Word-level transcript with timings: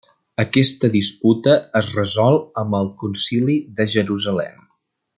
Aquesta 0.43 0.89
disputa 0.95 1.53
es 1.81 1.91
resol 1.99 2.39
amb 2.63 2.81
el 2.81 2.91
Concili 3.05 3.59
de 3.81 3.89
Jerusalem. 3.99 4.69